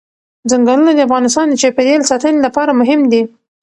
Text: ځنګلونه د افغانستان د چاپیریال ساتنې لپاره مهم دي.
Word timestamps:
ځنګلونه 0.49 0.91
د 0.93 0.99
افغانستان 1.07 1.45
د 1.49 1.53
چاپیریال 1.61 2.01
ساتنې 2.11 2.39
لپاره 2.45 2.71
مهم 2.81 3.01
دي. 3.11 3.21